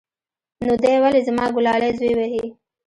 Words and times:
نو 0.65 0.73
دى 0.83 0.93
ولې 1.03 1.21
زما 1.27 1.45
گلالى 1.55 1.89
زوى 1.97 2.11
وهي. 2.17 2.43